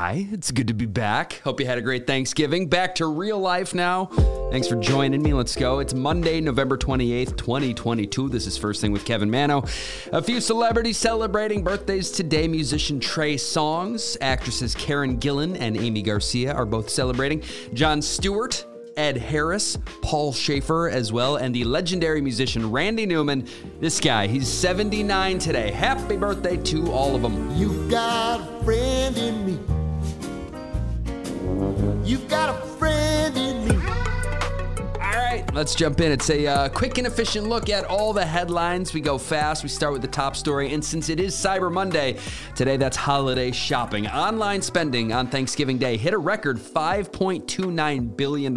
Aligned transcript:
Hi, 0.00 0.28
it's 0.30 0.52
good 0.52 0.68
to 0.68 0.74
be 0.74 0.86
back. 0.86 1.40
Hope 1.42 1.58
you 1.58 1.66
had 1.66 1.76
a 1.76 1.80
great 1.80 2.06
Thanksgiving. 2.06 2.68
Back 2.68 2.94
to 2.94 3.06
real 3.06 3.40
life 3.40 3.74
now. 3.74 4.04
Thanks 4.52 4.68
for 4.68 4.76
joining 4.76 5.20
me. 5.20 5.34
Let's 5.34 5.56
go. 5.56 5.80
It's 5.80 5.92
Monday, 5.92 6.40
November 6.40 6.78
28th, 6.78 7.36
2022. 7.36 8.28
This 8.28 8.46
is 8.46 8.56
First 8.56 8.80
Thing 8.80 8.92
with 8.92 9.04
Kevin 9.04 9.28
Manno. 9.28 9.64
A 10.12 10.22
few 10.22 10.40
celebrities 10.40 10.98
celebrating 10.98 11.64
birthdays 11.64 12.12
today. 12.12 12.46
Musician 12.46 13.00
Trey 13.00 13.34
Songz, 13.34 14.16
actresses 14.20 14.72
Karen 14.76 15.18
Gillan 15.18 15.56
and 15.58 15.76
Aimee 15.76 16.02
Garcia 16.02 16.54
are 16.54 16.64
both 16.64 16.88
celebrating. 16.88 17.42
Jon 17.74 18.00
Stewart, 18.00 18.64
Ed 18.98 19.16
Harris, 19.16 19.78
Paul 20.02 20.32
Shaffer 20.32 20.88
as 20.88 21.12
well, 21.12 21.36
and 21.36 21.54
the 21.54 21.62
legendary 21.62 22.20
musician 22.20 22.70
Randy 22.70 23.06
Newman. 23.06 23.48
This 23.80 24.00
guy, 24.00 24.26
he's 24.26 24.48
79 24.48 25.38
today. 25.38 25.70
Happy 25.70 26.16
birthday 26.16 26.56
to 26.56 26.90
all 26.90 27.14
of 27.14 27.22
them. 27.22 27.56
You 27.56 27.88
got 27.88 28.40
a 28.40 28.64
You 32.18 32.28
got 32.28 32.48
a 32.50 32.67
let's 35.58 35.74
jump 35.74 36.00
in. 36.00 36.12
It's 36.12 36.30
a 36.30 36.46
uh, 36.46 36.68
quick 36.68 36.98
and 36.98 37.06
efficient 37.08 37.48
look 37.48 37.68
at 37.68 37.84
all 37.84 38.12
the 38.12 38.24
headlines. 38.24 38.94
We 38.94 39.00
go 39.00 39.18
fast. 39.18 39.64
We 39.64 39.68
start 39.68 39.92
with 39.92 40.02
the 40.02 40.08
top 40.08 40.36
story. 40.36 40.72
And 40.72 40.84
since 40.84 41.08
it 41.08 41.18
is 41.18 41.34
Cyber 41.34 41.72
Monday, 41.72 42.16
today 42.54 42.76
that's 42.76 42.96
holiday 42.96 43.50
shopping. 43.50 44.06
Online 44.06 44.62
spending 44.62 45.12
on 45.12 45.26
Thanksgiving 45.26 45.76
Day 45.76 45.96
hit 45.96 46.14
a 46.14 46.18
record 46.18 46.58
$5.29 46.58 48.16
billion. 48.16 48.56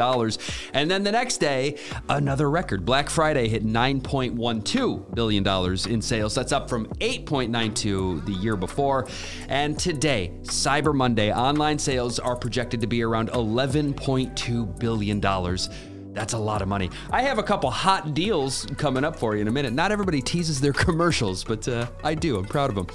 And 0.75 0.91
then 0.91 1.03
the 1.03 1.11
next 1.11 1.39
day, 1.39 1.79
another 2.07 2.51
record. 2.51 2.85
Black 2.85 3.09
Friday 3.09 3.47
hit 3.47 3.65
$9.12 3.65 5.15
billion 5.15 5.91
in 5.91 6.01
sales. 6.03 6.35
That's 6.35 6.51
up 6.51 6.69
from 6.69 6.85
8.92 6.85 8.25
the 8.27 8.33
year 8.33 8.55
before. 8.55 9.07
And 9.49 9.79
today, 9.79 10.33
Cyber 10.43 10.93
Monday, 10.93 11.33
online 11.33 11.79
sales 11.79 12.19
are 12.19 12.35
projected 12.35 12.79
to 12.81 12.87
be 12.87 13.01
around 13.01 13.31
$11.2 13.31 14.79
billion. 14.79 15.90
That's 16.13 16.33
a 16.33 16.37
lot 16.37 16.61
of 16.61 16.67
money. 16.67 16.89
I 17.09 17.21
have 17.21 17.37
a 17.37 17.43
couple 17.43 17.69
hot 17.69 18.13
deals 18.13 18.67
coming 18.77 19.03
up 19.03 19.17
for 19.17 19.35
you 19.35 19.41
in 19.41 19.47
a 19.47 19.51
minute. 19.51 19.73
Not 19.73 19.91
everybody 19.91 20.21
teases 20.21 20.59
their 20.59 20.73
commercials, 20.87 21.43
but 21.43 21.67
uh, 21.67 21.87
I 22.03 22.15
do. 22.15 22.37
I'm 22.37 22.45
proud 22.45 22.69
of 22.69 22.75
them. 22.75 22.87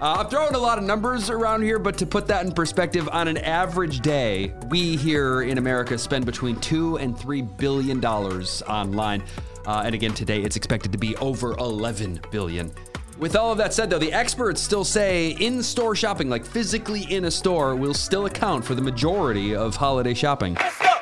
Uh, 0.00 0.16
I'm 0.18 0.28
throwing 0.28 0.54
a 0.54 0.58
lot 0.58 0.76
of 0.76 0.84
numbers 0.84 1.30
around 1.30 1.62
here, 1.62 1.78
but 1.78 1.96
to 1.98 2.06
put 2.06 2.26
that 2.26 2.44
in 2.44 2.52
perspective, 2.52 3.08
on 3.12 3.28
an 3.28 3.38
average 3.38 4.00
day, 4.00 4.52
we 4.68 4.94
here 4.94 5.42
in 5.42 5.56
America 5.56 5.96
spend 5.96 6.26
between 6.26 6.56
two 6.56 6.98
and 6.98 7.18
three 7.18 7.40
billion 7.40 7.98
dollars 7.98 8.62
online. 8.68 9.22
Uh, 9.64 9.82
and 9.86 9.94
again, 9.94 10.12
today 10.12 10.42
it's 10.42 10.56
expected 10.56 10.92
to 10.92 10.98
be 10.98 11.16
over 11.16 11.52
11 11.56 12.20
billion. 12.30 12.70
With 13.18 13.34
all 13.36 13.50
of 13.50 13.56
that 13.56 13.72
said, 13.72 13.88
though, 13.88 13.98
the 13.98 14.12
experts 14.12 14.60
still 14.60 14.84
say 14.84 15.30
in 15.40 15.62
store 15.62 15.96
shopping, 15.96 16.28
like 16.28 16.44
physically 16.44 17.04
in 17.04 17.24
a 17.24 17.30
store, 17.30 17.74
will 17.74 17.94
still 17.94 18.26
account 18.26 18.62
for 18.62 18.74
the 18.74 18.82
majority 18.82 19.56
of 19.56 19.74
holiday 19.74 20.12
shopping. 20.12 20.58
All 20.58 20.95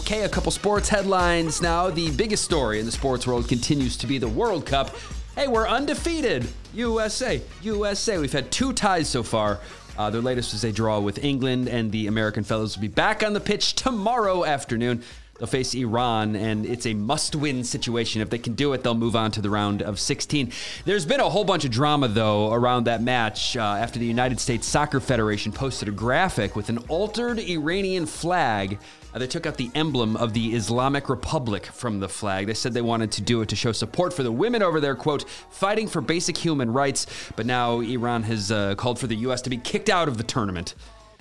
Okay, 0.00 0.22
a 0.24 0.28
couple 0.28 0.52
sports 0.52 0.88
headlines 0.88 1.62
now. 1.62 1.90
The 1.90 2.10
biggest 2.12 2.44
story 2.44 2.80
in 2.80 2.86
the 2.86 2.92
sports 2.92 3.26
world 3.26 3.48
continues 3.48 3.96
to 3.98 4.06
be 4.06 4.18
the 4.18 4.28
World 4.28 4.66
Cup. 4.66 4.94
Hey, 5.34 5.48
we're 5.48 5.66
undefeated. 5.66 6.46
USA, 6.74 7.40
USA. 7.62 8.18
We've 8.18 8.32
had 8.32 8.50
two 8.52 8.72
ties 8.72 9.08
so 9.08 9.22
far. 9.22 9.58
Uh, 9.96 10.10
their 10.10 10.20
latest 10.20 10.52
was 10.52 10.64
a 10.64 10.72
draw 10.72 11.00
with 11.00 11.24
England, 11.24 11.68
and 11.68 11.90
the 11.90 12.08
American 12.08 12.44
fellows 12.44 12.76
will 12.76 12.82
be 12.82 12.88
back 12.88 13.22
on 13.24 13.32
the 13.32 13.40
pitch 13.40 13.74
tomorrow 13.74 14.44
afternoon. 14.44 15.02
They'll 15.38 15.46
face 15.46 15.74
Iran, 15.74 16.34
and 16.34 16.64
it's 16.64 16.86
a 16.86 16.94
must 16.94 17.36
win 17.36 17.62
situation. 17.62 18.22
If 18.22 18.30
they 18.30 18.38
can 18.38 18.54
do 18.54 18.72
it, 18.72 18.82
they'll 18.82 18.94
move 18.94 19.14
on 19.14 19.30
to 19.32 19.42
the 19.42 19.50
round 19.50 19.82
of 19.82 20.00
16. 20.00 20.50
There's 20.84 21.04
been 21.04 21.20
a 21.20 21.28
whole 21.28 21.44
bunch 21.44 21.64
of 21.64 21.70
drama, 21.70 22.08
though, 22.08 22.52
around 22.52 22.84
that 22.84 23.02
match 23.02 23.56
uh, 23.56 23.60
after 23.60 23.98
the 23.98 24.06
United 24.06 24.40
States 24.40 24.66
Soccer 24.66 24.98
Federation 24.98 25.52
posted 25.52 25.88
a 25.88 25.92
graphic 25.92 26.56
with 26.56 26.70
an 26.70 26.78
altered 26.88 27.38
Iranian 27.38 28.06
flag. 28.06 28.78
Uh, 29.12 29.18
they 29.18 29.26
took 29.26 29.46
out 29.46 29.56
the 29.56 29.70
emblem 29.74 30.16
of 30.16 30.32
the 30.32 30.54
Islamic 30.54 31.08
Republic 31.08 31.66
from 31.66 32.00
the 32.00 32.08
flag. 32.08 32.46
They 32.46 32.54
said 32.54 32.72
they 32.72 32.82
wanted 32.82 33.12
to 33.12 33.22
do 33.22 33.42
it 33.42 33.48
to 33.50 33.56
show 33.56 33.72
support 33.72 34.12
for 34.14 34.22
the 34.22 34.32
women 34.32 34.62
over 34.62 34.80
there, 34.80 34.94
quote, 34.94 35.28
fighting 35.50 35.86
for 35.86 36.00
basic 36.00 36.36
human 36.36 36.72
rights. 36.72 37.06
But 37.36 37.46
now 37.46 37.80
Iran 37.80 38.22
has 38.24 38.50
uh, 38.50 38.74
called 38.76 38.98
for 38.98 39.06
the 39.06 39.16
U.S. 39.16 39.42
to 39.42 39.50
be 39.50 39.58
kicked 39.58 39.90
out 39.90 40.08
of 40.08 40.16
the 40.16 40.24
tournament. 40.24 40.74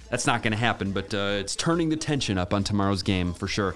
That's 0.10 0.28
not 0.28 0.44
going 0.44 0.52
to 0.52 0.58
happen, 0.58 0.92
but 0.92 1.14
uh, 1.14 1.38
it's 1.40 1.56
turning 1.56 1.90
the 1.90 1.98
tension 1.98 2.38
up 2.38 2.54
on 2.54 2.64
tomorrow's 2.64 3.02
game 3.04 3.34
for 3.34 3.48
sure. 3.48 3.76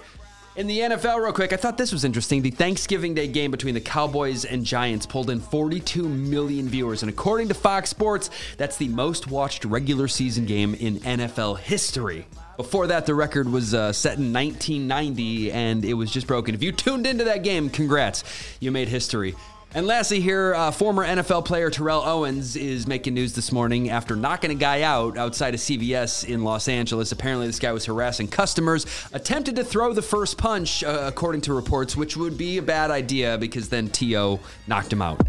In 0.60 0.66
the 0.66 0.80
NFL, 0.80 1.22
real 1.22 1.32
quick, 1.32 1.54
I 1.54 1.56
thought 1.56 1.78
this 1.78 1.90
was 1.90 2.04
interesting. 2.04 2.42
The 2.42 2.50
Thanksgiving 2.50 3.14
Day 3.14 3.26
game 3.26 3.50
between 3.50 3.72
the 3.72 3.80
Cowboys 3.80 4.44
and 4.44 4.62
Giants 4.62 5.06
pulled 5.06 5.30
in 5.30 5.40
42 5.40 6.06
million 6.06 6.68
viewers. 6.68 7.02
And 7.02 7.08
according 7.08 7.48
to 7.48 7.54
Fox 7.54 7.88
Sports, 7.88 8.28
that's 8.58 8.76
the 8.76 8.88
most 8.88 9.26
watched 9.26 9.64
regular 9.64 10.06
season 10.06 10.44
game 10.44 10.74
in 10.74 11.00
NFL 11.00 11.60
history. 11.60 12.26
Before 12.58 12.86
that, 12.88 13.06
the 13.06 13.14
record 13.14 13.48
was 13.48 13.72
uh, 13.72 13.94
set 13.94 14.18
in 14.18 14.34
1990 14.34 15.50
and 15.50 15.82
it 15.82 15.94
was 15.94 16.10
just 16.10 16.26
broken. 16.26 16.54
If 16.54 16.62
you 16.62 16.72
tuned 16.72 17.06
into 17.06 17.24
that 17.24 17.42
game, 17.42 17.70
congrats. 17.70 18.22
You 18.60 18.70
made 18.70 18.88
history. 18.88 19.36
And 19.72 19.86
lastly, 19.86 20.20
here, 20.20 20.52
uh, 20.52 20.72
former 20.72 21.06
NFL 21.06 21.44
player 21.44 21.70
Terrell 21.70 22.02
Owens 22.02 22.56
is 22.56 22.88
making 22.88 23.14
news 23.14 23.34
this 23.34 23.52
morning 23.52 23.88
after 23.88 24.16
knocking 24.16 24.50
a 24.50 24.56
guy 24.56 24.82
out 24.82 25.16
outside 25.16 25.54
of 25.54 25.60
CVS 25.60 26.28
in 26.28 26.42
Los 26.42 26.66
Angeles. 26.66 27.12
Apparently, 27.12 27.46
this 27.46 27.60
guy 27.60 27.70
was 27.70 27.84
harassing 27.84 28.26
customers, 28.26 28.84
attempted 29.12 29.54
to 29.54 29.64
throw 29.64 29.92
the 29.92 30.02
first 30.02 30.36
punch, 30.36 30.82
uh, 30.82 31.04
according 31.04 31.42
to 31.42 31.54
reports, 31.54 31.96
which 31.96 32.16
would 32.16 32.36
be 32.36 32.58
a 32.58 32.62
bad 32.62 32.90
idea 32.90 33.38
because 33.38 33.68
then 33.68 33.88
T.O. 33.88 34.40
knocked 34.66 34.92
him 34.92 35.02
out. 35.02 35.20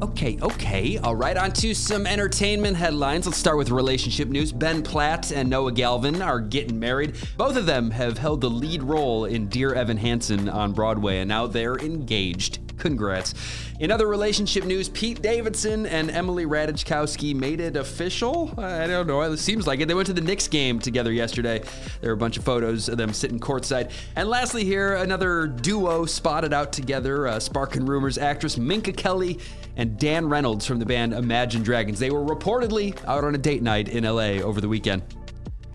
Okay, 0.00 0.38
okay. 0.40 0.96
All 0.98 1.16
right, 1.16 1.36
on 1.36 1.50
to 1.54 1.74
some 1.74 2.06
entertainment 2.06 2.76
headlines. 2.76 3.26
Let's 3.26 3.36
start 3.36 3.56
with 3.56 3.70
relationship 3.70 4.28
news. 4.28 4.52
Ben 4.52 4.80
Platt 4.80 5.32
and 5.32 5.50
Noah 5.50 5.72
Galvin 5.72 6.22
are 6.22 6.38
getting 6.38 6.78
married. 6.78 7.16
Both 7.36 7.56
of 7.56 7.66
them 7.66 7.90
have 7.90 8.16
held 8.16 8.40
the 8.40 8.48
lead 8.48 8.84
role 8.84 9.24
in 9.24 9.48
Dear 9.48 9.74
Evan 9.74 9.96
Hansen 9.96 10.48
on 10.48 10.72
Broadway, 10.72 11.18
and 11.18 11.28
now 11.28 11.48
they're 11.48 11.76
engaged. 11.78 12.60
Congrats. 12.78 13.34
In 13.80 13.90
other 13.90 14.06
relationship 14.06 14.64
news, 14.64 14.88
Pete 14.88 15.20
Davidson 15.20 15.84
and 15.86 16.12
Emily 16.12 16.46
Ratajkowski 16.46 17.34
made 17.34 17.60
it 17.60 17.76
official. 17.76 18.54
I 18.56 18.86
don't 18.86 19.08
know. 19.08 19.20
It 19.22 19.38
seems 19.38 19.66
like 19.66 19.80
it. 19.80 19.88
They 19.88 19.94
went 19.94 20.06
to 20.06 20.12
the 20.12 20.20
Knicks 20.20 20.46
game 20.46 20.78
together 20.78 21.12
yesterday. 21.12 21.62
There 22.00 22.10
were 22.10 22.14
a 22.14 22.16
bunch 22.16 22.38
of 22.38 22.44
photos 22.44 22.88
of 22.88 22.96
them 22.96 23.12
sitting 23.12 23.40
courtside. 23.40 23.90
And 24.14 24.28
lastly, 24.28 24.64
here, 24.64 24.94
another 24.94 25.48
duo 25.48 26.06
spotted 26.06 26.52
out 26.52 26.72
together, 26.72 27.26
uh, 27.26 27.40
sparking 27.40 27.84
rumors. 27.84 28.16
Actress 28.16 28.56
Minka 28.56 28.92
Kelly 28.92 29.38
and 29.78 29.98
Dan 29.98 30.28
Reynolds 30.28 30.66
from 30.66 30.78
the 30.78 30.84
band 30.84 31.14
Imagine 31.14 31.62
Dragons. 31.62 31.98
They 31.98 32.10
were 32.10 32.24
reportedly 32.24 33.02
out 33.06 33.24
on 33.24 33.34
a 33.34 33.38
date 33.38 33.62
night 33.62 33.88
in 33.88 34.04
LA 34.04 34.42
over 34.42 34.60
the 34.60 34.68
weekend. 34.68 35.02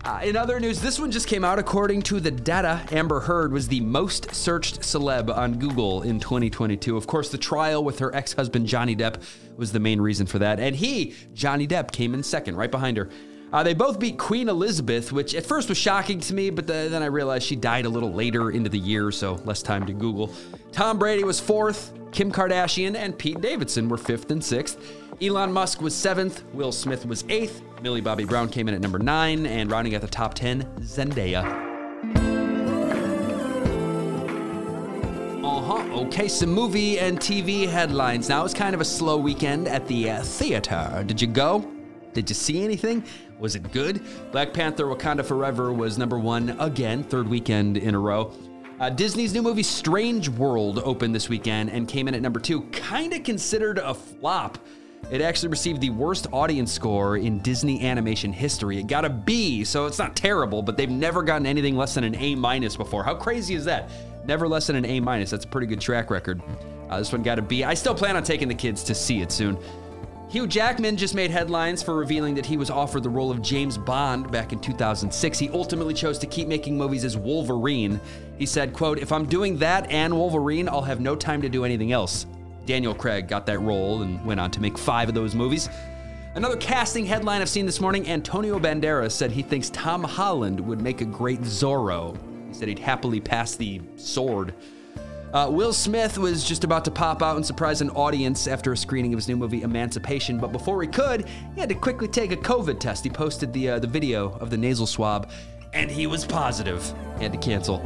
Uh, 0.04 0.20
in 0.22 0.36
other 0.36 0.60
news, 0.60 0.82
this 0.82 0.98
one 0.98 1.10
just 1.10 1.26
came 1.26 1.42
out. 1.46 1.58
According 1.58 2.02
to 2.02 2.20
the 2.20 2.30
data, 2.30 2.82
Amber 2.92 3.20
Heard 3.20 3.54
was 3.54 3.68
the 3.68 3.80
most 3.80 4.34
searched 4.34 4.80
celeb 4.80 5.34
on 5.34 5.58
Google 5.58 6.02
in 6.02 6.20
2022. 6.20 6.94
Of 6.94 7.06
course, 7.06 7.30
the 7.30 7.38
trial 7.38 7.82
with 7.82 7.98
her 8.00 8.14
ex 8.14 8.34
husband 8.34 8.66
Johnny 8.66 8.94
Depp 8.94 9.22
was 9.56 9.72
the 9.72 9.80
main 9.80 9.98
reason 10.02 10.26
for 10.26 10.38
that. 10.40 10.60
And 10.60 10.76
he, 10.76 11.14
Johnny 11.32 11.66
Depp, 11.66 11.90
came 11.90 12.12
in 12.12 12.22
second, 12.22 12.56
right 12.56 12.70
behind 12.70 12.98
her. 12.98 13.08
Uh, 13.50 13.62
they 13.62 13.72
both 13.72 13.98
beat 13.98 14.18
Queen 14.18 14.50
Elizabeth, 14.50 15.10
which 15.10 15.34
at 15.34 15.46
first 15.46 15.70
was 15.70 15.78
shocking 15.78 16.20
to 16.20 16.34
me, 16.34 16.50
but 16.50 16.66
the, 16.66 16.88
then 16.90 17.02
I 17.02 17.06
realized 17.06 17.46
she 17.46 17.56
died 17.56 17.86
a 17.86 17.88
little 17.88 18.12
later 18.12 18.50
into 18.50 18.68
the 18.68 18.78
year, 18.78 19.10
so 19.10 19.34
less 19.44 19.62
time 19.62 19.86
to 19.86 19.94
Google. 19.94 20.34
Tom 20.72 20.98
Brady 20.98 21.24
was 21.24 21.40
fourth, 21.40 21.92
Kim 22.14 22.30
Kardashian 22.30 22.94
and 22.94 23.18
Pete 23.18 23.40
Davidson 23.40 23.88
were 23.88 23.96
fifth 23.96 24.30
and 24.30 24.42
sixth. 24.42 24.78
Elon 25.20 25.52
Musk 25.52 25.82
was 25.82 25.92
seventh, 25.92 26.44
Will 26.54 26.70
Smith 26.70 27.04
was 27.04 27.24
eighth, 27.28 27.60
Millie 27.82 28.00
Bobby 28.00 28.24
Brown 28.24 28.48
came 28.48 28.68
in 28.68 28.74
at 28.74 28.80
number 28.80 29.00
nine, 29.00 29.46
and 29.46 29.68
rounding 29.68 29.96
out 29.96 30.00
the 30.00 30.06
top 30.06 30.32
10, 30.32 30.62
Zendaya. 30.82 31.42
Uh 35.42 35.60
huh. 35.60 36.02
Okay, 36.02 36.28
some 36.28 36.50
movie 36.50 37.00
and 37.00 37.18
TV 37.18 37.68
headlines. 37.68 38.28
Now 38.28 38.44
it's 38.44 38.54
kind 38.54 38.76
of 38.76 38.80
a 38.80 38.84
slow 38.84 39.16
weekend 39.16 39.66
at 39.66 39.84
the 39.88 40.10
uh, 40.10 40.22
theater. 40.22 41.02
Did 41.04 41.20
you 41.20 41.26
go? 41.26 41.68
Did 42.12 42.30
you 42.30 42.34
see 42.36 42.62
anything? 42.62 43.04
Was 43.40 43.56
it 43.56 43.72
good? 43.72 44.00
Black 44.30 44.52
Panther 44.52 44.84
Wakanda 44.84 45.24
Forever 45.24 45.72
was 45.72 45.98
number 45.98 46.20
one 46.20 46.50
again, 46.60 47.02
third 47.02 47.26
weekend 47.26 47.76
in 47.76 47.96
a 47.96 47.98
row. 47.98 48.32
Uh, 48.80 48.90
Disney's 48.90 49.32
new 49.32 49.42
movie 49.42 49.62
Strange 49.62 50.28
World 50.28 50.80
opened 50.84 51.14
this 51.14 51.28
weekend 51.28 51.70
and 51.70 51.86
came 51.86 52.08
in 52.08 52.14
at 52.14 52.22
number 52.22 52.40
two, 52.40 52.62
kind 52.72 53.12
of 53.12 53.22
considered 53.22 53.78
a 53.78 53.94
flop. 53.94 54.58
It 55.12 55.20
actually 55.20 55.50
received 55.50 55.80
the 55.80 55.90
worst 55.90 56.26
audience 56.32 56.72
score 56.72 57.18
in 57.18 57.38
Disney 57.38 57.86
animation 57.86 58.32
history. 58.32 58.78
It 58.78 58.88
got 58.88 59.04
a 59.04 59.10
B, 59.10 59.62
so 59.62 59.86
it's 59.86 59.98
not 59.98 60.16
terrible, 60.16 60.60
but 60.60 60.76
they've 60.76 60.90
never 60.90 61.22
gotten 61.22 61.46
anything 61.46 61.76
less 61.76 61.94
than 61.94 62.02
an 62.04 62.16
A 62.16 62.34
minus 62.34 62.74
before. 62.74 63.04
How 63.04 63.14
crazy 63.14 63.54
is 63.54 63.64
that? 63.66 63.90
Never 64.26 64.48
less 64.48 64.66
than 64.66 64.76
an 64.76 64.86
A 64.86 64.98
minus. 64.98 65.30
That's 65.30 65.44
a 65.44 65.48
pretty 65.48 65.68
good 65.68 65.80
track 65.80 66.10
record. 66.10 66.42
Uh, 66.88 66.98
this 66.98 67.12
one 67.12 67.22
got 67.22 67.38
a 67.38 67.42
B. 67.42 67.62
I 67.62 67.74
still 67.74 67.94
plan 67.94 68.16
on 68.16 68.24
taking 68.24 68.48
the 68.48 68.54
kids 68.54 68.82
to 68.84 68.94
see 68.94 69.20
it 69.20 69.30
soon. 69.30 69.56
Hugh 70.28 70.46
Jackman 70.46 70.96
just 70.96 71.14
made 71.14 71.30
headlines 71.30 71.82
for 71.82 71.94
revealing 71.94 72.34
that 72.34 72.46
he 72.46 72.56
was 72.56 72.70
offered 72.70 73.02
the 73.02 73.10
role 73.10 73.30
of 73.30 73.40
James 73.40 73.78
Bond 73.78 74.30
back 74.32 74.52
in 74.52 74.58
2006. 74.58 75.38
He 75.38 75.48
ultimately 75.50 75.94
chose 75.94 76.18
to 76.18 76.26
keep 76.26 76.48
making 76.48 76.76
movies 76.76 77.04
as 77.04 77.16
Wolverine. 77.16 78.00
He 78.36 78.46
said, 78.46 78.72
quote, 78.72 78.98
if 78.98 79.12
I'm 79.12 79.26
doing 79.26 79.58
that 79.58 79.88
and 79.90 80.12
Wolverine, 80.12 80.68
I'll 80.68 80.82
have 80.82 81.00
no 81.00 81.14
time 81.14 81.40
to 81.42 81.48
do 81.48 81.64
anything 81.64 81.92
else. 81.92 82.26
Daniel 82.66 82.94
Craig 82.94 83.28
got 83.28 83.46
that 83.46 83.60
role 83.60 84.02
and 84.02 84.24
went 84.24 84.40
on 84.40 84.50
to 84.52 84.60
make 84.60 84.78
five 84.78 85.08
of 85.08 85.14
those 85.14 85.34
movies. 85.34 85.68
Another 86.34 86.56
casting 86.56 87.06
headline 87.06 87.40
I've 87.40 87.48
seen 87.48 87.66
this 87.66 87.80
morning 87.80 88.08
Antonio 88.08 88.58
Banderas 88.58 89.12
said 89.12 89.30
he 89.30 89.42
thinks 89.42 89.70
Tom 89.70 90.02
Holland 90.02 90.58
would 90.58 90.80
make 90.80 91.00
a 91.00 91.04
great 91.04 91.42
Zorro. 91.42 92.16
He 92.48 92.54
said 92.54 92.66
he'd 92.66 92.80
happily 92.80 93.20
pass 93.20 93.54
the 93.54 93.80
sword. 93.94 94.54
Uh, 95.34 95.48
Will 95.50 95.72
Smith 95.72 96.16
was 96.16 96.44
just 96.44 96.62
about 96.62 96.84
to 96.84 96.92
pop 96.92 97.20
out 97.20 97.34
and 97.34 97.44
surprise 97.44 97.80
an 97.80 97.90
audience 97.90 98.46
after 98.46 98.70
a 98.70 98.76
screening 98.76 99.12
of 99.12 99.18
his 99.18 99.26
new 99.26 99.36
movie 99.36 99.62
Emancipation, 99.62 100.38
but 100.38 100.52
before 100.52 100.80
he 100.80 100.86
could, 100.86 101.26
he 101.54 101.60
had 101.60 101.68
to 101.70 101.74
quickly 101.74 102.06
take 102.06 102.30
a 102.30 102.36
COVID 102.36 102.78
test. 102.78 103.02
He 103.02 103.10
posted 103.10 103.52
the 103.52 103.70
uh, 103.70 103.78
the 103.80 103.88
video 103.88 104.38
of 104.38 104.50
the 104.50 104.56
nasal 104.56 104.86
swab, 104.86 105.28
and 105.72 105.90
he 105.90 106.06
was 106.06 106.24
positive. 106.24 106.94
He 107.18 107.24
had 107.24 107.32
to 107.32 107.38
cancel. 107.38 107.82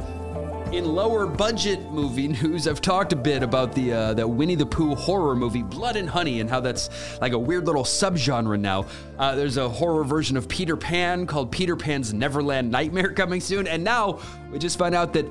In 0.72 0.84
lower 0.84 1.26
budget 1.26 1.80
movie 1.90 2.28
news, 2.42 2.68
I've 2.68 2.82
talked 2.82 3.14
a 3.14 3.16
bit 3.16 3.42
about 3.42 3.72
the 3.72 3.94
uh, 3.94 4.26
Winnie 4.26 4.54
the 4.54 4.66
Pooh 4.66 4.94
horror 4.94 5.34
movie 5.34 5.62
Blood 5.62 5.96
and 5.96 6.06
Honey 6.06 6.40
and 6.40 6.50
how 6.50 6.60
that's 6.60 6.90
like 7.22 7.32
a 7.32 7.38
weird 7.38 7.64
little 7.64 7.84
subgenre 7.84 8.60
now. 8.60 8.84
Uh, 9.18 9.34
there's 9.34 9.56
a 9.56 9.70
horror 9.70 10.04
version 10.04 10.36
of 10.36 10.50
Peter 10.50 10.76
Pan 10.76 11.26
called 11.26 11.50
Peter 11.50 11.76
Pan's 11.76 12.12
Neverland 12.12 12.70
Nightmare 12.70 13.14
coming 13.14 13.40
soon, 13.40 13.66
and 13.66 13.82
now 13.82 14.20
we 14.50 14.58
just 14.58 14.78
found 14.78 14.94
out 14.94 15.14
that 15.14 15.24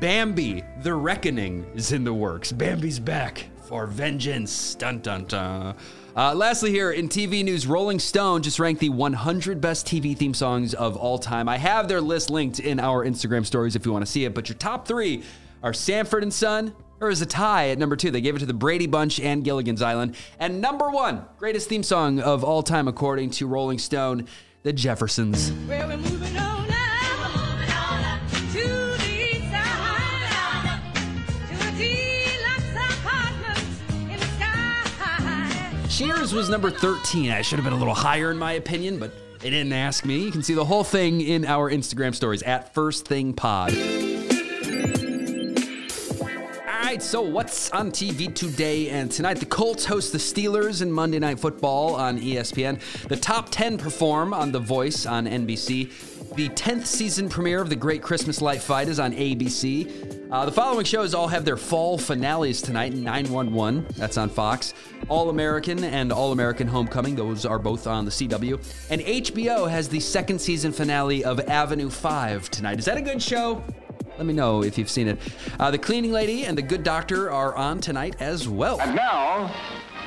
Bambi: 0.00 0.64
The 0.82 0.94
Reckoning 0.94 1.66
is 1.74 1.92
in 1.92 2.04
the 2.04 2.14
works. 2.14 2.52
Bambi's 2.52 2.98
back 2.98 3.46
for 3.64 3.86
vengeance. 3.86 4.74
Dun 4.74 5.00
dun 5.00 5.26
dun. 5.26 5.76
Uh, 6.16 6.34
lastly, 6.34 6.70
here 6.70 6.90
in 6.90 7.08
TV 7.08 7.44
news, 7.44 7.66
Rolling 7.66 7.98
Stone 7.98 8.42
just 8.42 8.58
ranked 8.58 8.80
the 8.80 8.88
100 8.88 9.60
best 9.60 9.86
TV 9.86 10.16
theme 10.16 10.32
songs 10.32 10.72
of 10.72 10.96
all 10.96 11.18
time. 11.18 11.48
I 11.48 11.58
have 11.58 11.86
their 11.86 12.00
list 12.00 12.30
linked 12.30 12.58
in 12.60 12.80
our 12.80 13.04
Instagram 13.04 13.44
stories 13.44 13.76
if 13.76 13.84
you 13.84 13.92
want 13.92 14.04
to 14.04 14.10
see 14.10 14.24
it. 14.24 14.34
But 14.34 14.48
your 14.48 14.56
top 14.56 14.88
three 14.88 15.22
are 15.62 15.74
Sanford 15.74 16.22
and 16.22 16.32
Son, 16.32 16.74
or 17.00 17.10
is 17.10 17.20
a 17.20 17.26
tie 17.26 17.68
at 17.68 17.78
number 17.78 17.94
two. 17.94 18.10
They 18.10 18.22
gave 18.22 18.34
it 18.34 18.40
to 18.40 18.46
the 18.46 18.54
Brady 18.54 18.86
Bunch 18.86 19.20
and 19.20 19.44
Gilligan's 19.44 19.82
Island. 19.82 20.16
And 20.38 20.62
number 20.62 20.90
one, 20.90 21.26
greatest 21.38 21.68
theme 21.68 21.82
song 21.82 22.20
of 22.20 22.42
all 22.42 22.62
time 22.62 22.88
according 22.88 23.30
to 23.32 23.46
Rolling 23.46 23.78
Stone, 23.78 24.26
The 24.62 24.72
Jeffersons. 24.72 25.52
Well, 25.68 25.90
Cheers 35.90 36.32
was 36.32 36.48
number 36.48 36.70
13. 36.70 37.32
I 37.32 37.42
should 37.42 37.58
have 37.58 37.64
been 37.64 37.72
a 37.72 37.76
little 37.76 37.94
higher 37.94 38.30
in 38.30 38.38
my 38.38 38.52
opinion, 38.52 39.00
but 39.00 39.12
they 39.40 39.50
didn't 39.50 39.72
ask 39.72 40.04
me. 40.04 40.22
You 40.22 40.30
can 40.30 40.40
see 40.40 40.54
the 40.54 40.64
whole 40.64 40.84
thing 40.84 41.20
in 41.20 41.44
our 41.44 41.68
Instagram 41.68 42.14
stories 42.14 42.44
at 42.44 42.72
First 42.72 43.08
Thing 43.08 43.34
Pod. 43.34 43.74
All 46.20 46.86
right, 46.86 47.02
so 47.02 47.20
what's 47.20 47.70
on 47.72 47.90
TV 47.90 48.32
today 48.32 48.88
and 48.90 49.10
tonight? 49.10 49.38
The 49.38 49.46
Colts 49.46 49.84
host 49.84 50.12
the 50.12 50.18
Steelers 50.18 50.80
in 50.80 50.92
Monday 50.92 51.18
Night 51.18 51.40
Football 51.40 51.96
on 51.96 52.20
ESPN. 52.20 52.80
The 53.08 53.16
top 53.16 53.48
10 53.50 53.76
perform 53.76 54.32
on 54.32 54.52
The 54.52 54.60
Voice 54.60 55.06
on 55.06 55.26
NBC. 55.26 56.36
The 56.36 56.48
10th 56.50 56.86
season 56.86 57.28
premiere 57.28 57.60
of 57.60 57.68
The 57.68 57.76
Great 57.76 58.00
Christmas 58.00 58.40
Light 58.40 58.62
Fight 58.62 58.88
is 58.88 59.00
on 59.00 59.12
ABC. 59.12 60.09
Uh, 60.30 60.44
the 60.44 60.52
following 60.52 60.84
shows 60.84 61.12
all 61.12 61.26
have 61.26 61.44
their 61.44 61.56
fall 61.56 61.98
finales 61.98 62.62
tonight 62.62 62.92
911, 62.92 63.84
that's 63.96 64.16
on 64.16 64.28
Fox. 64.28 64.74
All 65.08 65.28
American 65.28 65.82
and 65.82 66.12
All 66.12 66.30
American 66.30 66.68
Homecoming, 66.68 67.16
those 67.16 67.44
are 67.44 67.58
both 67.58 67.88
on 67.88 68.04
the 68.04 68.12
CW. 68.12 68.54
And 68.90 69.00
HBO 69.00 69.68
has 69.68 69.88
the 69.88 69.98
second 69.98 70.38
season 70.38 70.70
finale 70.70 71.24
of 71.24 71.40
Avenue 71.48 71.90
5 71.90 72.48
tonight. 72.48 72.78
Is 72.78 72.84
that 72.84 72.96
a 72.96 73.02
good 73.02 73.20
show? 73.20 73.60
Let 74.18 74.26
me 74.26 74.32
know 74.32 74.62
if 74.62 74.78
you've 74.78 74.90
seen 74.90 75.08
it. 75.08 75.18
Uh, 75.58 75.72
the 75.72 75.78
Cleaning 75.78 76.12
Lady 76.12 76.44
and 76.44 76.56
The 76.56 76.62
Good 76.62 76.84
Doctor 76.84 77.32
are 77.32 77.56
on 77.56 77.80
tonight 77.80 78.14
as 78.20 78.48
well. 78.48 78.80
And 78.80 78.94
now, 78.94 79.52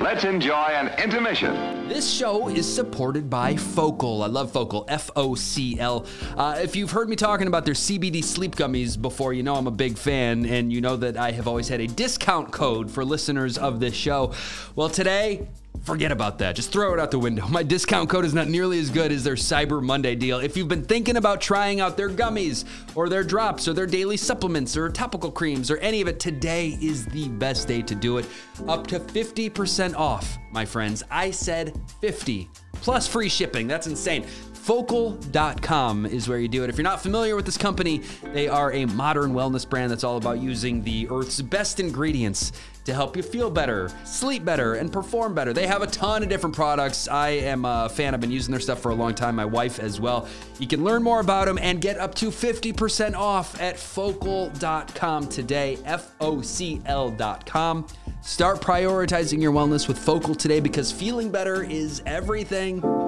let's 0.00 0.24
enjoy 0.24 0.52
an 0.52 0.88
intermission. 1.02 1.88
This 1.88 2.10
show 2.10 2.48
is 2.48 2.72
supported 2.72 3.30
by 3.30 3.54
FOCL. 3.54 4.24
I 4.24 4.26
love 4.26 4.52
FOCL, 4.52 4.86
F 4.88 5.10
O 5.16 5.34
C 5.34 5.78
L. 5.78 6.06
Uh, 6.36 6.58
if 6.60 6.74
you've 6.74 6.90
heard 6.90 7.08
me 7.08 7.16
talking 7.16 7.46
about 7.46 7.64
their 7.64 7.74
CBD 7.74 8.22
sleep 8.22 8.56
gummies 8.56 9.00
before, 9.00 9.32
you 9.32 9.42
know 9.42 9.54
I'm 9.54 9.66
a 9.66 9.72
big 9.72 9.96
fan, 9.96 10.46
and 10.46 10.72
you 10.72 10.80
know 10.80 10.96
that 10.96 11.16
I 11.16 11.32
have 11.32 11.46
always 11.46 11.68
had 11.68 11.80
a 11.80 11.86
discount 11.86 12.50
code 12.52 12.90
for 12.90 13.04
listeners 13.04 13.58
of 13.58 13.80
this 13.80 13.94
show. 13.94 14.32
Well, 14.74 14.88
today, 14.88 15.48
Forget 15.82 16.12
about 16.12 16.38
that. 16.38 16.56
Just 16.56 16.72
throw 16.72 16.94
it 16.94 17.00
out 17.00 17.10
the 17.10 17.18
window. 17.18 17.46
My 17.48 17.62
discount 17.62 18.08
code 18.08 18.24
is 18.24 18.32
not 18.32 18.48
nearly 18.48 18.78
as 18.78 18.88
good 18.88 19.12
as 19.12 19.22
their 19.22 19.34
Cyber 19.34 19.82
Monday 19.82 20.14
deal. 20.14 20.38
If 20.38 20.56
you've 20.56 20.68
been 20.68 20.84
thinking 20.84 21.16
about 21.16 21.42
trying 21.42 21.80
out 21.80 21.96
their 21.96 22.08
gummies 22.08 22.64
or 22.94 23.08
their 23.08 23.22
drops 23.22 23.68
or 23.68 23.74
their 23.74 23.86
daily 23.86 24.16
supplements 24.16 24.76
or 24.76 24.88
topical 24.88 25.30
creams 25.30 25.70
or 25.70 25.76
any 25.78 26.00
of 26.00 26.08
it, 26.08 26.18
today 26.18 26.78
is 26.80 27.04
the 27.06 27.28
best 27.28 27.68
day 27.68 27.82
to 27.82 27.94
do 27.94 28.16
it. 28.16 28.26
Up 28.66 28.86
to 28.86 28.98
50% 28.98 29.94
off, 29.94 30.38
my 30.52 30.64
friends. 30.64 31.02
I 31.10 31.30
said 31.30 31.78
50 32.00 32.48
plus 32.74 33.06
free 33.06 33.28
shipping. 33.28 33.66
That's 33.66 33.86
insane. 33.86 34.24
FOCL.com 34.64 36.06
is 36.06 36.26
where 36.26 36.38
you 36.38 36.48
do 36.48 36.64
it. 36.64 36.70
If 36.70 36.78
you're 36.78 36.84
not 36.84 37.02
familiar 37.02 37.36
with 37.36 37.44
this 37.44 37.58
company, 37.58 37.98
they 38.32 38.48
are 38.48 38.72
a 38.72 38.86
modern 38.86 39.34
wellness 39.34 39.68
brand 39.68 39.92
that's 39.92 40.04
all 40.04 40.16
about 40.16 40.40
using 40.40 40.82
the 40.82 41.06
earth's 41.10 41.42
best 41.42 41.80
ingredients 41.80 42.52
to 42.86 42.94
help 42.94 43.14
you 43.14 43.22
feel 43.22 43.50
better, 43.50 43.90
sleep 44.04 44.42
better, 44.42 44.74
and 44.74 44.90
perform 44.90 45.34
better. 45.34 45.52
They 45.52 45.66
have 45.66 45.82
a 45.82 45.86
ton 45.86 46.22
of 46.22 46.30
different 46.30 46.56
products. 46.56 47.08
I 47.08 47.28
am 47.30 47.66
a 47.66 47.90
fan. 47.90 48.14
I've 48.14 48.20
been 48.22 48.30
using 48.30 48.52
their 48.52 48.60
stuff 48.60 48.80
for 48.80 48.90
a 48.90 48.94
long 48.94 49.14
time, 49.14 49.36
my 49.36 49.44
wife 49.44 49.78
as 49.78 50.00
well. 50.00 50.26
You 50.58 50.66
can 50.66 50.82
learn 50.82 51.02
more 51.02 51.20
about 51.20 51.46
them 51.46 51.58
and 51.58 51.80
get 51.80 51.98
up 51.98 52.14
to 52.16 52.30
50% 52.30 53.14
off 53.14 53.60
at 53.60 53.76
focl.com 53.76 55.28
today, 55.28 55.78
F 55.84 56.14
O 56.20 56.40
C 56.40 56.80
L.com. 56.86 57.86
Start 58.22 58.62
prioritizing 58.62 59.42
your 59.42 59.52
wellness 59.52 59.88
with 59.88 59.98
FOCL 59.98 60.38
today 60.38 60.60
because 60.60 60.90
feeling 60.90 61.30
better 61.30 61.62
is 61.62 62.02
everything. 62.06 63.03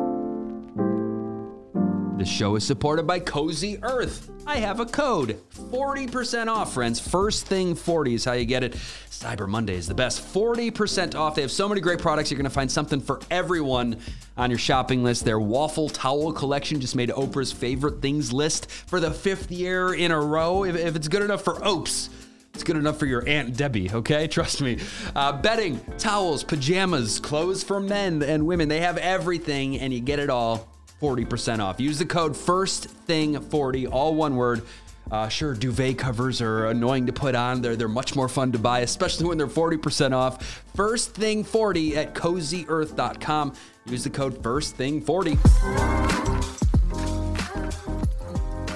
This 2.16 2.28
show 2.30 2.56
is 2.56 2.64
supported 2.66 3.06
by 3.06 3.18
Cozy 3.18 3.78
Earth. 3.82 4.30
I 4.46 4.56
have 4.56 4.80
a 4.80 4.86
code 4.86 5.38
40% 5.70 6.48
off, 6.48 6.72
friends. 6.72 6.98
First 6.98 7.44
thing 7.46 7.74
40 7.74 8.14
is 8.14 8.24
how 8.24 8.32
you 8.32 8.46
get 8.46 8.64
it. 8.64 8.72
Cyber 9.10 9.46
Monday 9.46 9.74
is 9.74 9.86
the 9.86 9.94
best. 9.94 10.22
40% 10.32 11.14
off. 11.14 11.34
They 11.34 11.42
have 11.42 11.50
so 11.50 11.68
many 11.68 11.82
great 11.82 11.98
products. 11.98 12.30
You're 12.30 12.38
going 12.38 12.44
to 12.44 12.50
find 12.50 12.72
something 12.72 13.02
for 13.02 13.20
everyone 13.30 13.98
on 14.38 14.48
your 14.48 14.58
shopping 14.58 15.04
list. 15.04 15.26
Their 15.26 15.38
waffle 15.38 15.90
towel 15.90 16.32
collection 16.32 16.80
just 16.80 16.96
made 16.96 17.10
Oprah's 17.10 17.52
favorite 17.52 18.00
things 18.00 18.32
list 18.32 18.70
for 18.70 18.98
the 18.98 19.10
fifth 19.10 19.50
year 19.50 19.92
in 19.92 20.10
a 20.10 20.18
row. 20.18 20.64
If, 20.64 20.74
if 20.74 20.96
it's 20.96 21.08
good 21.08 21.22
enough 21.22 21.44
for 21.44 21.62
Opes, 21.62 22.08
it's 22.54 22.64
good 22.64 22.76
enough 22.76 22.98
for 22.98 23.04
your 23.04 23.28
Aunt 23.28 23.58
Debbie, 23.58 23.90
okay? 23.92 24.26
Trust 24.28 24.62
me. 24.62 24.78
Uh, 25.14 25.32
bedding, 25.32 25.78
towels, 25.98 26.44
pajamas, 26.44 27.20
clothes 27.20 27.62
for 27.62 27.78
men 27.78 28.22
and 28.22 28.46
women. 28.46 28.70
They 28.70 28.80
have 28.80 28.96
everything, 28.96 29.78
and 29.78 29.92
you 29.92 30.00
get 30.00 30.18
it 30.18 30.30
all 30.30 30.66
40% 31.00 31.60
off. 31.60 31.80
Use 31.80 31.98
the 31.98 32.06
code 32.06 32.36
first 32.36 32.86
thing 32.86 33.40
40 33.40 33.86
all 33.86 34.14
one 34.14 34.36
word. 34.36 34.62
Uh, 35.10 35.28
sure, 35.28 35.54
duvet 35.54 35.98
covers 35.98 36.42
are 36.42 36.66
annoying 36.66 37.06
to 37.06 37.12
put 37.12 37.36
on. 37.36 37.62
They're, 37.62 37.76
they're 37.76 37.86
much 37.86 38.16
more 38.16 38.28
fun 38.28 38.50
to 38.52 38.58
buy, 38.58 38.80
especially 38.80 39.26
when 39.26 39.38
they're 39.38 39.46
40% 39.46 40.12
off. 40.12 40.64
First 40.74 41.14
Thing 41.14 41.44
40 41.44 41.96
at 41.96 42.14
cozyearth.com. 42.14 43.54
Use 43.86 44.02
the 44.02 44.10
code 44.10 44.42
first 44.42 44.74
thing 44.74 45.00
40. 45.00 45.38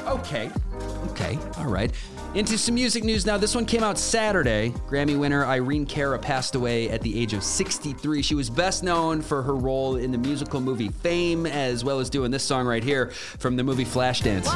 Okay. 0.07 0.51
Okay. 1.11 1.39
All 1.59 1.67
right. 1.67 1.91
Into 2.33 2.57
some 2.57 2.77
music 2.77 3.03
news 3.03 3.27
now. 3.27 3.37
This 3.37 3.57
one 3.57 3.67
came 3.67 3.83
out 3.83 3.99
Saturday. 3.99 4.73
Grammy 4.89 5.19
winner 5.19 5.45
Irene 5.45 5.85
Cara 5.85 6.17
passed 6.17 6.55
away 6.55 6.89
at 6.89 7.03
the 7.03 7.21
age 7.21 7.33
of 7.33 7.43
63. 7.43 8.23
She 8.23 8.37
was 8.37 8.49
best 8.49 8.85
known 8.85 9.21
for 9.21 9.43
her 9.43 9.57
role 9.57 9.97
in 9.97 10.13
the 10.13 10.19
musical 10.19 10.61
movie 10.61 10.91
Fame, 10.91 11.45
as 11.45 11.83
well 11.83 11.99
as 11.99 12.09
doing 12.09 12.31
this 12.31 12.45
song 12.45 12.69
right 12.69 12.85
here 12.85 13.11
from 13.11 13.57
the 13.57 13.65
movie 13.65 13.85
Flashdance. 13.85 14.47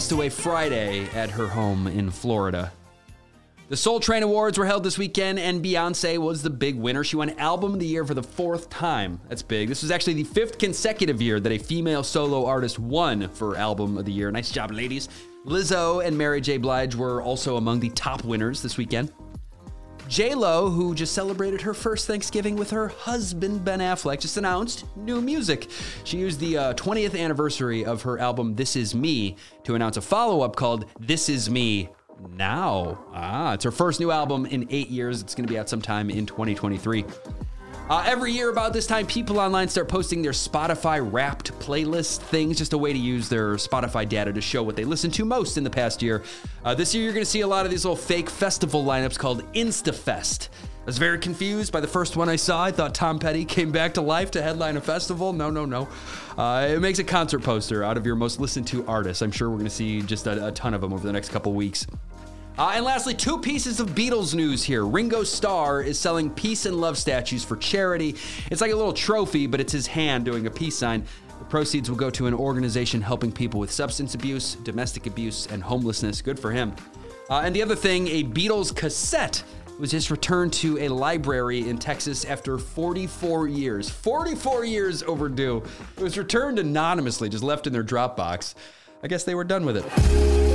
Passed 0.00 0.12
away 0.12 0.30
Friday 0.30 1.04
at 1.10 1.28
her 1.28 1.46
home 1.46 1.86
in 1.86 2.10
Florida. 2.10 2.72
The 3.68 3.76
Soul 3.76 4.00
Train 4.00 4.22
Awards 4.22 4.56
were 4.56 4.64
held 4.64 4.82
this 4.82 4.96
weekend, 4.96 5.38
and 5.38 5.62
Beyonce 5.62 6.16
was 6.16 6.42
the 6.42 6.48
big 6.48 6.76
winner. 6.76 7.04
She 7.04 7.16
won 7.16 7.38
Album 7.38 7.74
of 7.74 7.80
the 7.80 7.86
Year 7.86 8.06
for 8.06 8.14
the 8.14 8.22
fourth 8.22 8.70
time. 8.70 9.20
That's 9.28 9.42
big. 9.42 9.68
This 9.68 9.82
was 9.82 9.90
actually 9.90 10.14
the 10.14 10.24
fifth 10.24 10.56
consecutive 10.56 11.20
year 11.20 11.38
that 11.38 11.52
a 11.52 11.58
female 11.58 12.02
solo 12.02 12.46
artist 12.46 12.78
won 12.78 13.28
for 13.28 13.58
Album 13.58 13.98
of 13.98 14.06
the 14.06 14.12
Year. 14.12 14.30
Nice 14.30 14.50
job, 14.50 14.70
ladies. 14.70 15.10
Lizzo 15.44 16.02
and 16.02 16.16
Mary 16.16 16.40
J. 16.40 16.56
Blige 16.56 16.94
were 16.94 17.20
also 17.20 17.58
among 17.58 17.80
the 17.80 17.90
top 17.90 18.24
winners 18.24 18.62
this 18.62 18.78
weekend. 18.78 19.12
J 20.10 20.34
Lo, 20.34 20.68
who 20.68 20.92
just 20.92 21.14
celebrated 21.14 21.60
her 21.60 21.72
first 21.72 22.08
Thanksgiving 22.08 22.56
with 22.56 22.68
her 22.72 22.88
husband 22.88 23.64
Ben 23.64 23.78
Affleck, 23.78 24.18
just 24.18 24.36
announced 24.38 24.84
new 24.96 25.20
music. 25.20 25.70
She 26.02 26.18
used 26.18 26.40
the 26.40 26.58
uh, 26.58 26.74
20th 26.74 27.16
anniversary 27.16 27.84
of 27.84 28.02
her 28.02 28.18
album 28.18 28.56
This 28.56 28.74
Is 28.74 28.92
Me 28.92 29.36
to 29.62 29.76
announce 29.76 29.98
a 29.98 30.00
follow 30.00 30.40
up 30.40 30.56
called 30.56 30.86
This 30.98 31.28
Is 31.28 31.48
Me 31.48 31.90
now. 32.36 32.98
Ah, 33.14 33.54
it's 33.54 33.62
her 33.62 33.70
first 33.70 34.00
new 34.00 34.10
album 34.10 34.46
in 34.46 34.66
eight 34.70 34.88
years. 34.88 35.22
It's 35.22 35.36
going 35.36 35.46
to 35.46 35.52
be 35.52 35.60
out 35.60 35.68
sometime 35.68 36.10
in 36.10 36.26
2023. 36.26 37.04
Uh, 37.90 38.04
every 38.06 38.30
year 38.30 38.50
about 38.50 38.72
this 38.72 38.86
time, 38.86 39.04
people 39.04 39.40
online 39.40 39.66
start 39.66 39.88
posting 39.88 40.22
their 40.22 40.30
Spotify 40.30 41.00
wrapped 41.12 41.50
playlist 41.58 42.18
things, 42.18 42.56
just 42.56 42.72
a 42.72 42.78
way 42.78 42.92
to 42.92 42.98
use 42.98 43.28
their 43.28 43.54
Spotify 43.54 44.08
data 44.08 44.32
to 44.32 44.40
show 44.40 44.62
what 44.62 44.76
they 44.76 44.84
listened 44.84 45.12
to 45.14 45.24
most 45.24 45.58
in 45.58 45.64
the 45.64 45.70
past 45.70 46.00
year. 46.00 46.22
Uh, 46.64 46.72
this 46.72 46.94
year, 46.94 47.02
you're 47.02 47.12
going 47.12 47.24
to 47.24 47.28
see 47.28 47.40
a 47.40 47.46
lot 47.48 47.64
of 47.64 47.72
these 47.72 47.84
little 47.84 47.96
fake 47.96 48.30
festival 48.30 48.84
lineups 48.84 49.18
called 49.18 49.42
InstaFest. 49.54 50.50
I 50.62 50.86
was 50.86 50.98
very 50.98 51.18
confused 51.18 51.72
by 51.72 51.80
the 51.80 51.88
first 51.88 52.16
one 52.16 52.28
I 52.28 52.36
saw. 52.36 52.62
I 52.62 52.70
thought 52.70 52.94
Tom 52.94 53.18
Petty 53.18 53.44
came 53.44 53.72
back 53.72 53.94
to 53.94 54.02
life 54.02 54.30
to 54.32 54.42
headline 54.42 54.76
a 54.76 54.80
festival. 54.80 55.32
No, 55.32 55.50
no, 55.50 55.64
no. 55.64 55.88
Uh, 56.38 56.68
it 56.70 56.80
makes 56.80 57.00
a 57.00 57.04
concert 57.04 57.40
poster 57.40 57.82
out 57.82 57.96
of 57.96 58.06
your 58.06 58.14
most 58.14 58.38
listened 58.38 58.68
to 58.68 58.86
artists. 58.86 59.20
I'm 59.20 59.32
sure 59.32 59.50
we're 59.50 59.56
going 59.56 59.64
to 59.64 59.74
see 59.74 60.00
just 60.00 60.28
a, 60.28 60.46
a 60.46 60.52
ton 60.52 60.74
of 60.74 60.80
them 60.80 60.92
over 60.92 61.04
the 61.04 61.12
next 61.12 61.30
couple 61.30 61.52
weeks. 61.54 61.88
Uh, 62.58 62.72
and 62.74 62.84
lastly, 62.84 63.14
two 63.14 63.38
pieces 63.38 63.80
of 63.80 63.90
Beatles 63.90 64.34
news 64.34 64.62
here. 64.62 64.84
Ringo 64.84 65.24
Starr 65.24 65.82
is 65.82 65.98
selling 65.98 66.30
peace 66.30 66.66
and 66.66 66.80
love 66.80 66.98
statues 66.98 67.44
for 67.44 67.56
charity. 67.56 68.16
It's 68.50 68.60
like 68.60 68.72
a 68.72 68.76
little 68.76 68.92
trophy, 68.92 69.46
but 69.46 69.60
it's 69.60 69.72
his 69.72 69.86
hand 69.86 70.24
doing 70.24 70.46
a 70.46 70.50
peace 70.50 70.76
sign. 70.76 71.04
The 71.38 71.44
proceeds 71.46 71.88
will 71.88 71.96
go 71.96 72.10
to 72.10 72.26
an 72.26 72.34
organization 72.34 73.00
helping 73.00 73.32
people 73.32 73.60
with 73.60 73.70
substance 73.70 74.14
abuse, 74.14 74.56
domestic 74.56 75.06
abuse, 75.06 75.46
and 75.46 75.62
homelessness. 75.62 76.20
Good 76.20 76.38
for 76.38 76.50
him. 76.50 76.74
Uh, 77.30 77.42
and 77.44 77.54
the 77.54 77.62
other 77.62 77.76
thing, 77.76 78.08
a 78.08 78.24
Beatles 78.24 78.74
cassette 78.74 79.42
was 79.78 79.90
just 79.92 80.10
returned 80.10 80.52
to 80.52 80.78
a 80.80 80.88
library 80.88 81.68
in 81.68 81.78
Texas 81.78 82.26
after 82.26 82.58
44 82.58 83.48
years. 83.48 83.88
44 83.88 84.66
years 84.66 85.02
overdue. 85.02 85.62
It 85.96 86.02
was 86.02 86.18
returned 86.18 86.58
anonymously, 86.58 87.30
just 87.30 87.42
left 87.42 87.66
in 87.66 87.72
their 87.72 87.84
Dropbox. 87.84 88.54
I 89.02 89.08
guess 89.08 89.24
they 89.24 89.34
were 89.34 89.44
done 89.44 89.64
with 89.64 89.78
it. 89.78 90.49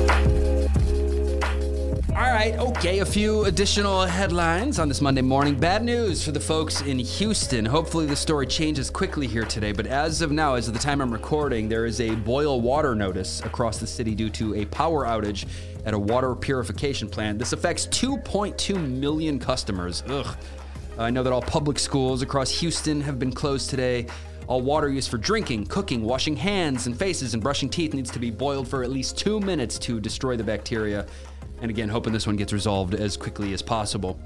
All 2.15 2.31
right, 2.31 2.57
okay, 2.57 2.99
a 2.99 3.05
few 3.05 3.43
additional 3.43 4.05
headlines 4.05 4.79
on 4.79 4.87
this 4.87 5.01
Monday 5.01 5.21
morning. 5.21 5.59
Bad 5.59 5.83
news 5.83 6.23
for 6.23 6.31
the 6.31 6.39
folks 6.39 6.79
in 6.79 6.97
Houston. 6.97 7.65
Hopefully, 7.65 8.05
the 8.05 8.15
story 8.15 8.47
changes 8.47 8.89
quickly 8.89 9.27
here 9.27 9.43
today, 9.43 9.73
but 9.73 9.85
as 9.85 10.21
of 10.21 10.31
now, 10.31 10.53
as 10.53 10.69
of 10.69 10.73
the 10.73 10.79
time 10.79 11.01
I'm 11.01 11.11
recording, 11.11 11.67
there 11.67 11.85
is 11.85 11.99
a 11.99 12.15
boil 12.15 12.61
water 12.61 12.95
notice 12.95 13.41
across 13.41 13.79
the 13.79 13.85
city 13.87 14.15
due 14.15 14.29
to 14.29 14.55
a 14.55 14.65
power 14.67 15.05
outage 15.05 15.45
at 15.85 15.93
a 15.93 15.99
water 15.99 16.33
purification 16.35 17.09
plant. 17.09 17.37
This 17.37 17.51
affects 17.51 17.85
2.2 17.87 18.89
million 18.89 19.37
customers. 19.37 20.01
Ugh. 20.07 20.37
I 20.97 21.09
know 21.09 21.21
that 21.21 21.33
all 21.33 21.41
public 21.41 21.77
schools 21.77 22.21
across 22.21 22.49
Houston 22.49 23.01
have 23.01 23.19
been 23.19 23.33
closed 23.33 23.69
today. 23.69 24.07
All 24.47 24.61
water 24.61 24.87
used 24.87 25.09
for 25.09 25.17
drinking, 25.17 25.65
cooking, 25.65 26.03
washing 26.03 26.37
hands 26.37 26.87
and 26.87 26.97
faces, 26.97 27.33
and 27.33 27.43
brushing 27.43 27.67
teeth 27.67 27.93
needs 27.93 28.11
to 28.11 28.19
be 28.19 28.31
boiled 28.31 28.69
for 28.69 28.83
at 28.83 28.89
least 28.89 29.17
two 29.17 29.41
minutes 29.41 29.77
to 29.79 29.99
destroy 29.99 30.37
the 30.37 30.43
bacteria. 30.45 31.07
And 31.65 31.71
again, 31.71 31.89
hoping 31.89 32.13
this 32.13 32.27
one 32.27 32.35
gets 32.35 32.53
resolved 32.53 32.93
as 32.93 33.17
quickly 33.17 33.51
as 33.51 33.63
possible. 33.63 34.19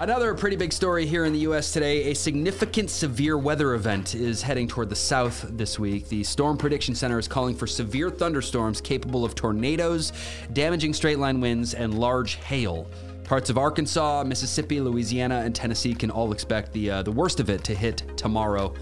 Another 0.00 0.34
pretty 0.34 0.56
big 0.56 0.72
story 0.72 1.06
here 1.06 1.26
in 1.26 1.32
the 1.32 1.38
US 1.50 1.72
today 1.72 2.10
a 2.10 2.14
significant 2.14 2.90
severe 2.90 3.38
weather 3.38 3.74
event 3.74 4.16
is 4.16 4.42
heading 4.42 4.66
toward 4.66 4.88
the 4.88 4.96
south 4.96 5.46
this 5.50 5.78
week. 5.78 6.08
The 6.08 6.24
Storm 6.24 6.56
Prediction 6.56 6.96
Center 6.96 7.20
is 7.20 7.28
calling 7.28 7.54
for 7.54 7.68
severe 7.68 8.10
thunderstorms 8.10 8.80
capable 8.80 9.24
of 9.24 9.36
tornadoes, 9.36 10.12
damaging 10.54 10.92
straight 10.92 11.20
line 11.20 11.40
winds, 11.40 11.72
and 11.72 12.00
large 12.00 12.34
hail. 12.34 12.88
Parts 13.22 13.48
of 13.48 13.58
Arkansas, 13.58 14.24
Mississippi, 14.24 14.80
Louisiana, 14.80 15.42
and 15.44 15.54
Tennessee 15.54 15.94
can 15.94 16.10
all 16.10 16.32
expect 16.32 16.72
the, 16.72 16.90
uh, 16.90 17.02
the 17.04 17.12
worst 17.12 17.38
of 17.38 17.48
it 17.48 17.62
to 17.62 17.76
hit 17.76 18.02
tomorrow. 18.16 18.74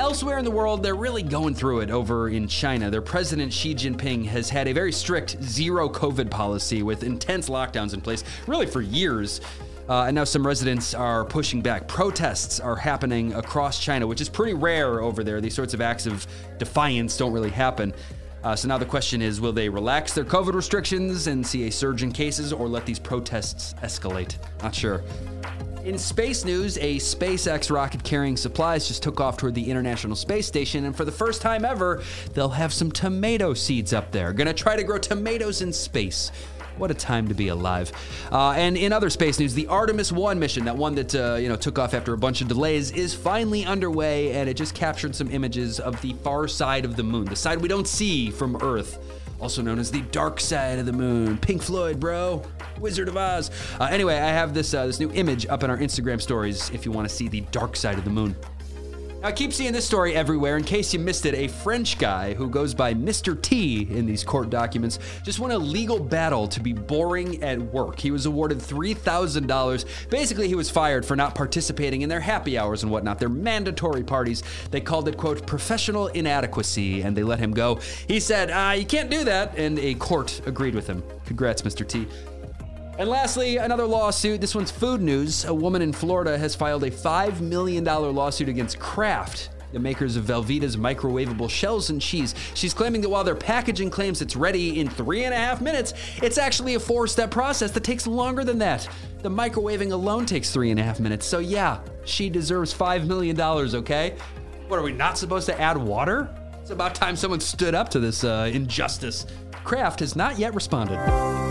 Elsewhere 0.00 0.38
in 0.38 0.46
the 0.46 0.50
world, 0.50 0.82
they're 0.82 0.94
really 0.94 1.22
going 1.22 1.54
through 1.54 1.80
it 1.80 1.90
over 1.90 2.30
in 2.30 2.48
China. 2.48 2.90
Their 2.90 3.02
president 3.02 3.52
Xi 3.52 3.74
Jinping 3.74 4.24
has 4.24 4.48
had 4.48 4.66
a 4.66 4.72
very 4.72 4.92
strict 4.92 5.36
zero 5.42 5.90
COVID 5.90 6.30
policy 6.30 6.82
with 6.82 7.02
intense 7.02 7.50
lockdowns 7.50 7.92
in 7.92 8.00
place, 8.00 8.24
really 8.46 8.64
for 8.64 8.80
years. 8.80 9.42
Uh, 9.90 10.04
and 10.04 10.14
now 10.14 10.24
some 10.24 10.46
residents 10.46 10.94
are 10.94 11.26
pushing 11.26 11.60
back. 11.60 11.86
Protests 11.86 12.60
are 12.60 12.76
happening 12.76 13.34
across 13.34 13.78
China, 13.78 14.06
which 14.06 14.22
is 14.22 14.30
pretty 14.30 14.54
rare 14.54 15.02
over 15.02 15.22
there. 15.22 15.38
These 15.38 15.54
sorts 15.54 15.74
of 15.74 15.82
acts 15.82 16.06
of 16.06 16.26
defiance 16.56 17.18
don't 17.18 17.34
really 17.34 17.50
happen. 17.50 17.92
Uh, 18.42 18.56
so 18.56 18.68
now 18.68 18.78
the 18.78 18.86
question 18.86 19.20
is 19.20 19.38
will 19.38 19.52
they 19.52 19.68
relax 19.68 20.14
their 20.14 20.24
COVID 20.24 20.54
restrictions 20.54 21.26
and 21.26 21.46
see 21.46 21.68
a 21.68 21.70
surge 21.70 22.02
in 22.02 22.10
cases 22.10 22.54
or 22.54 22.68
let 22.68 22.86
these 22.86 22.98
protests 22.98 23.74
escalate? 23.82 24.38
Not 24.62 24.74
sure. 24.74 25.04
In 25.90 25.98
space 25.98 26.44
news, 26.44 26.76
a 26.78 26.98
SpaceX 26.98 27.68
rocket 27.68 28.04
carrying 28.04 28.36
supplies 28.36 28.86
just 28.86 29.02
took 29.02 29.18
off 29.18 29.36
toward 29.36 29.56
the 29.56 29.68
International 29.68 30.14
Space 30.14 30.46
Station, 30.46 30.84
and 30.84 30.94
for 30.94 31.04
the 31.04 31.10
first 31.10 31.42
time 31.42 31.64
ever, 31.64 32.00
they'll 32.32 32.48
have 32.50 32.72
some 32.72 32.92
tomato 32.92 33.54
seeds 33.54 33.92
up 33.92 34.12
there. 34.12 34.32
Gonna 34.32 34.54
try 34.54 34.76
to 34.76 34.84
grow 34.84 34.98
tomatoes 34.98 35.62
in 35.62 35.72
space. 35.72 36.30
What 36.78 36.92
a 36.92 36.94
time 36.94 37.26
to 37.26 37.34
be 37.34 37.48
alive! 37.48 37.90
Uh, 38.30 38.52
and 38.52 38.76
in 38.76 38.92
other 38.92 39.10
space 39.10 39.40
news, 39.40 39.52
the 39.52 39.66
Artemis 39.66 40.12
One 40.12 40.38
mission, 40.38 40.64
that 40.66 40.76
one 40.76 40.94
that 40.94 41.12
uh, 41.12 41.34
you 41.40 41.48
know 41.48 41.56
took 41.56 41.76
off 41.76 41.92
after 41.92 42.12
a 42.12 42.18
bunch 42.18 42.40
of 42.40 42.46
delays, 42.46 42.92
is 42.92 43.12
finally 43.12 43.64
underway, 43.64 44.30
and 44.34 44.48
it 44.48 44.54
just 44.54 44.76
captured 44.76 45.16
some 45.16 45.28
images 45.32 45.80
of 45.80 46.00
the 46.02 46.12
far 46.22 46.46
side 46.46 46.84
of 46.84 46.94
the 46.94 47.02
moon, 47.02 47.24
the 47.24 47.34
side 47.34 47.60
we 47.60 47.66
don't 47.66 47.88
see 47.88 48.30
from 48.30 48.54
Earth 48.62 49.19
also 49.40 49.62
known 49.62 49.78
as 49.78 49.90
the 49.90 50.02
dark 50.02 50.40
side 50.40 50.78
of 50.78 50.86
the 50.86 50.92
moon. 50.92 51.38
Pink 51.38 51.62
Floyd, 51.62 51.98
bro. 51.98 52.42
Wizard 52.78 53.08
of 53.08 53.16
Oz. 53.16 53.50
Uh, 53.78 53.84
anyway, 53.84 54.16
I 54.16 54.28
have 54.28 54.54
this 54.54 54.74
uh, 54.74 54.86
this 54.86 55.00
new 55.00 55.10
image 55.12 55.46
up 55.46 55.62
in 55.62 55.70
our 55.70 55.78
Instagram 55.78 56.20
stories 56.20 56.70
if 56.70 56.84
you 56.84 56.92
want 56.92 57.08
to 57.08 57.14
see 57.14 57.28
the 57.28 57.40
dark 57.52 57.76
side 57.76 57.98
of 57.98 58.04
the 58.04 58.10
moon. 58.10 58.36
Now, 59.20 59.28
I 59.28 59.32
keep 59.32 59.52
seeing 59.52 59.74
this 59.74 59.84
story 59.84 60.14
everywhere. 60.14 60.56
In 60.56 60.64
case 60.64 60.94
you 60.94 60.98
missed 60.98 61.26
it, 61.26 61.34
a 61.34 61.46
French 61.46 61.98
guy 61.98 62.32
who 62.32 62.48
goes 62.48 62.72
by 62.72 62.94
Mr. 62.94 63.40
T 63.40 63.86
in 63.90 64.06
these 64.06 64.24
court 64.24 64.48
documents 64.48 64.98
just 65.22 65.38
won 65.38 65.50
a 65.50 65.58
legal 65.58 66.00
battle 66.00 66.48
to 66.48 66.58
be 66.58 66.72
boring 66.72 67.42
at 67.42 67.60
work. 67.60 67.98
He 67.98 68.10
was 68.10 68.24
awarded 68.24 68.58
$3,000. 68.58 69.84
Basically, 70.08 70.48
he 70.48 70.54
was 70.54 70.70
fired 70.70 71.04
for 71.04 71.16
not 71.16 71.34
participating 71.34 72.00
in 72.00 72.08
their 72.08 72.20
happy 72.20 72.56
hours 72.56 72.82
and 72.82 72.90
whatnot, 72.90 73.18
their 73.18 73.28
mandatory 73.28 74.02
parties. 74.02 74.42
They 74.70 74.80
called 74.80 75.06
it, 75.06 75.18
quote, 75.18 75.46
professional 75.46 76.06
inadequacy, 76.06 77.02
and 77.02 77.14
they 77.14 77.22
let 77.22 77.40
him 77.40 77.52
go. 77.52 77.78
He 78.08 78.20
said, 78.20 78.50
uh, 78.50 78.72
You 78.72 78.86
can't 78.86 79.10
do 79.10 79.24
that, 79.24 79.58
and 79.58 79.78
a 79.80 79.94
court 79.96 80.40
agreed 80.46 80.74
with 80.74 80.86
him. 80.86 81.02
Congrats, 81.26 81.60
Mr. 81.60 81.86
T. 81.86 82.06
And 83.00 83.08
lastly, 83.08 83.56
another 83.56 83.86
lawsuit. 83.86 84.42
This 84.42 84.54
one's 84.54 84.70
food 84.70 85.00
news. 85.00 85.46
A 85.46 85.54
woman 85.54 85.80
in 85.80 85.90
Florida 85.90 86.36
has 86.36 86.54
filed 86.54 86.84
a 86.84 86.90
$5 86.90 87.40
million 87.40 87.82
lawsuit 87.82 88.46
against 88.46 88.78
Kraft, 88.78 89.48
the 89.72 89.78
makers 89.78 90.16
of 90.16 90.24
Velveeta's 90.24 90.76
microwavable 90.76 91.48
shells 91.48 91.88
and 91.88 91.98
cheese. 91.98 92.34
She's 92.52 92.74
claiming 92.74 93.00
that 93.00 93.08
while 93.08 93.24
their 93.24 93.34
packaging 93.34 93.88
claims 93.88 94.20
it's 94.20 94.36
ready 94.36 94.80
in 94.80 94.90
three 94.90 95.24
and 95.24 95.32
a 95.32 95.36
half 95.38 95.62
minutes, 95.62 95.94
it's 96.22 96.36
actually 96.36 96.74
a 96.74 96.78
four 96.78 97.06
step 97.06 97.30
process 97.30 97.70
that 97.70 97.84
takes 97.84 98.06
longer 98.06 98.44
than 98.44 98.58
that. 98.58 98.86
The 99.22 99.30
microwaving 99.30 99.92
alone 99.92 100.26
takes 100.26 100.50
three 100.50 100.70
and 100.70 100.78
a 100.78 100.82
half 100.82 101.00
minutes. 101.00 101.24
So, 101.24 101.38
yeah, 101.38 101.80
she 102.04 102.28
deserves 102.28 102.74
$5 102.74 103.06
million, 103.06 103.40
okay? 103.40 104.18
What 104.68 104.78
are 104.78 104.82
we 104.82 104.92
not 104.92 105.16
supposed 105.16 105.46
to 105.46 105.58
add 105.58 105.78
water? 105.78 106.28
It's 106.60 106.70
about 106.70 106.94
time 106.94 107.16
someone 107.16 107.40
stood 107.40 107.74
up 107.74 107.88
to 107.92 107.98
this 107.98 108.24
uh, 108.24 108.50
injustice. 108.52 109.24
Kraft 109.64 110.00
has 110.00 110.16
not 110.16 110.38
yet 110.38 110.54
responded. 110.54 111.49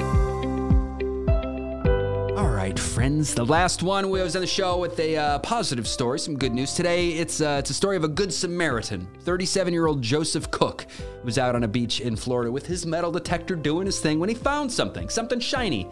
Right, 2.69 2.77
friends. 2.77 3.33
The 3.33 3.43
last 3.43 3.81
one 3.81 4.11
we 4.11 4.21
was 4.21 4.35
on 4.35 4.41
the 4.41 4.47
show 4.47 4.77
with 4.77 4.99
a 4.99 5.17
uh, 5.17 5.39
positive 5.39 5.87
story, 5.87 6.19
some 6.19 6.37
good 6.37 6.53
news 6.53 6.75
today. 6.75 7.13
It's 7.13 7.41
uh, 7.41 7.57
it's 7.57 7.71
a 7.71 7.73
story 7.73 7.97
of 7.97 8.03
a 8.03 8.07
good 8.07 8.31
Samaritan. 8.31 9.07
37-year-old 9.25 10.03
Joseph 10.03 10.51
Cook 10.51 10.85
was 11.23 11.39
out 11.39 11.55
on 11.55 11.63
a 11.63 11.67
beach 11.67 11.99
in 11.99 12.15
Florida 12.15 12.51
with 12.51 12.67
his 12.67 12.85
metal 12.85 13.11
detector 13.11 13.55
doing 13.55 13.87
his 13.87 13.99
thing 13.99 14.19
when 14.19 14.29
he 14.29 14.35
found 14.35 14.71
something, 14.71 15.09
something 15.09 15.39
shiny. 15.39 15.89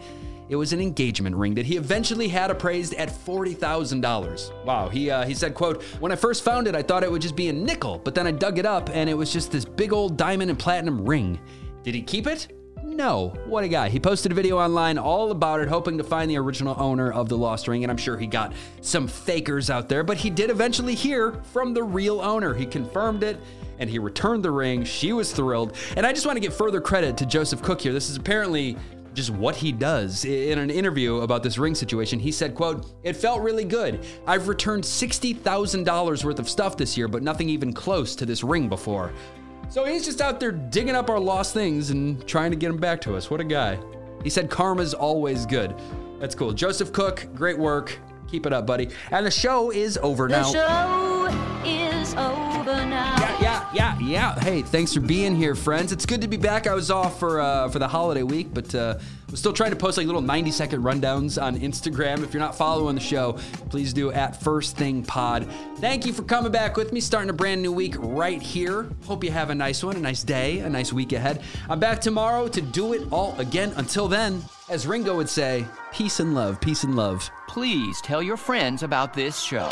It 0.50 0.54
was 0.54 0.72
an 0.72 0.80
engagement 0.80 1.34
ring 1.34 1.52
that 1.56 1.66
he 1.66 1.76
eventually 1.76 2.28
had 2.28 2.48
appraised 2.48 2.94
at 2.94 3.10
forty 3.10 3.54
thousand 3.54 4.02
dollars. 4.02 4.52
Wow. 4.64 4.88
He 4.88 5.10
uh, 5.10 5.26
he 5.26 5.34
said, 5.34 5.54
"quote 5.54 5.82
When 5.98 6.12
I 6.12 6.16
first 6.16 6.44
found 6.44 6.68
it, 6.68 6.76
I 6.76 6.82
thought 6.82 7.02
it 7.02 7.10
would 7.10 7.22
just 7.22 7.34
be 7.34 7.48
a 7.48 7.52
nickel, 7.52 7.98
but 7.98 8.14
then 8.14 8.28
I 8.28 8.30
dug 8.30 8.60
it 8.60 8.66
up 8.66 8.88
and 8.90 9.10
it 9.10 9.14
was 9.14 9.32
just 9.32 9.50
this 9.50 9.64
big 9.64 9.92
old 9.92 10.16
diamond 10.16 10.48
and 10.48 10.56
platinum 10.56 11.04
ring. 11.04 11.40
Did 11.82 11.96
he 11.96 12.02
keep 12.02 12.28
it? 12.28 12.57
No, 12.98 13.32
what 13.46 13.62
a 13.62 13.68
guy. 13.68 13.90
He 13.90 14.00
posted 14.00 14.32
a 14.32 14.34
video 14.34 14.58
online 14.58 14.98
all 14.98 15.30
about 15.30 15.60
it, 15.60 15.68
hoping 15.68 15.98
to 15.98 16.04
find 16.04 16.28
the 16.28 16.36
original 16.36 16.74
owner 16.82 17.12
of 17.12 17.28
the 17.28 17.38
lost 17.38 17.68
ring, 17.68 17.84
and 17.84 17.92
I'm 17.92 17.96
sure 17.96 18.18
he 18.18 18.26
got 18.26 18.52
some 18.80 19.06
fakers 19.06 19.70
out 19.70 19.88
there, 19.88 20.02
but 20.02 20.16
he 20.16 20.30
did 20.30 20.50
eventually 20.50 20.96
hear 20.96 21.40
from 21.52 21.72
the 21.72 21.82
real 21.84 22.20
owner. 22.20 22.52
He 22.54 22.66
confirmed 22.66 23.22
it 23.22 23.38
and 23.78 23.88
he 23.88 24.00
returned 24.00 24.44
the 24.44 24.50
ring. 24.50 24.82
She 24.82 25.12
was 25.12 25.30
thrilled. 25.30 25.76
And 25.96 26.04
I 26.04 26.12
just 26.12 26.26
want 26.26 26.38
to 26.38 26.40
give 26.40 26.56
further 26.56 26.80
credit 26.80 27.16
to 27.18 27.26
Joseph 27.26 27.62
Cook 27.62 27.80
here. 27.80 27.92
This 27.92 28.10
is 28.10 28.16
apparently 28.16 28.76
just 29.14 29.30
what 29.30 29.54
he 29.54 29.70
does. 29.70 30.24
In 30.24 30.58
an 30.58 30.68
interview 30.68 31.18
about 31.18 31.44
this 31.44 31.56
ring 31.56 31.76
situation, 31.76 32.18
he 32.18 32.32
said, 32.32 32.56
quote, 32.56 32.84
"It 33.04 33.12
felt 33.12 33.42
really 33.42 33.64
good. 33.64 34.00
I've 34.26 34.48
returned 34.48 34.82
$60,000 34.82 36.24
worth 36.24 36.40
of 36.40 36.48
stuff 36.48 36.76
this 36.76 36.96
year, 36.96 37.06
but 37.06 37.22
nothing 37.22 37.48
even 37.48 37.72
close 37.72 38.16
to 38.16 38.26
this 38.26 38.42
ring 38.42 38.68
before." 38.68 39.12
So 39.70 39.84
he's 39.84 40.04
just 40.04 40.20
out 40.20 40.40
there 40.40 40.50
digging 40.52 40.94
up 40.94 41.10
our 41.10 41.20
lost 41.20 41.52
things 41.52 41.90
and 41.90 42.26
trying 42.26 42.50
to 42.50 42.56
get 42.56 42.68
them 42.68 42.78
back 42.78 43.00
to 43.02 43.16
us. 43.16 43.30
What 43.30 43.40
a 43.40 43.44
guy. 43.44 43.78
He 44.24 44.30
said 44.30 44.50
karma's 44.50 44.94
always 44.94 45.44
good. 45.46 45.74
That's 46.18 46.34
cool. 46.34 46.52
Joseph 46.52 46.92
Cook, 46.92 47.26
great 47.34 47.58
work. 47.58 47.98
Keep 48.30 48.46
it 48.46 48.52
up, 48.52 48.66
buddy. 48.66 48.88
And 49.10 49.24
the 49.24 49.30
show 49.30 49.70
is 49.70 49.98
over 49.98 50.26
The 50.26 50.38
now. 50.38 50.52
The 50.52 51.30
show 51.30 51.64
is 51.64 52.14
over 52.14 52.86
now. 52.86 53.27
Yeah. 54.08 54.40
Hey, 54.40 54.62
thanks 54.62 54.94
for 54.94 55.00
being 55.00 55.36
here, 55.36 55.54
friends. 55.54 55.92
It's 55.92 56.06
good 56.06 56.22
to 56.22 56.28
be 56.28 56.38
back. 56.38 56.66
I 56.66 56.72
was 56.72 56.90
off 56.90 57.18
for 57.18 57.42
uh, 57.42 57.68
for 57.68 57.78
the 57.78 57.86
holiday 57.86 58.22
week, 58.22 58.48
but 58.54 58.74
uh, 58.74 58.98
I'm 59.28 59.36
still 59.36 59.52
trying 59.52 59.68
to 59.68 59.76
post 59.76 59.98
like 59.98 60.06
little 60.06 60.22
90 60.22 60.50
second 60.50 60.82
rundowns 60.82 61.40
on 61.40 61.58
Instagram. 61.58 62.24
If 62.24 62.32
you're 62.32 62.40
not 62.40 62.54
following 62.54 62.94
the 62.94 63.02
show, 63.02 63.34
please 63.68 63.92
do 63.92 64.10
at 64.10 64.40
First 64.40 64.78
Thing 64.78 65.02
Pod. 65.02 65.46
Thank 65.76 66.06
you 66.06 66.14
for 66.14 66.22
coming 66.22 66.50
back 66.50 66.78
with 66.78 66.90
me, 66.90 67.00
starting 67.00 67.28
a 67.28 67.34
brand 67.34 67.60
new 67.60 67.70
week 67.70 67.96
right 67.98 68.40
here. 68.40 68.88
Hope 69.04 69.22
you 69.22 69.30
have 69.30 69.50
a 69.50 69.54
nice 69.54 69.84
one, 69.84 69.96
a 69.96 70.00
nice 70.00 70.22
day, 70.22 70.60
a 70.60 70.70
nice 70.70 70.90
week 70.90 71.12
ahead. 71.12 71.42
I'm 71.68 71.78
back 71.78 72.00
tomorrow 72.00 72.48
to 72.48 72.62
do 72.62 72.94
it 72.94 73.02
all 73.12 73.38
again. 73.38 73.74
Until 73.76 74.08
then, 74.08 74.42
as 74.70 74.86
Ringo 74.86 75.16
would 75.16 75.28
say, 75.28 75.66
peace 75.92 76.18
and 76.18 76.34
love, 76.34 76.62
peace 76.62 76.82
and 76.82 76.96
love. 76.96 77.30
Please 77.46 78.00
tell 78.00 78.22
your 78.22 78.38
friends 78.38 78.82
about 78.82 79.12
this 79.12 79.38
show. 79.38 79.68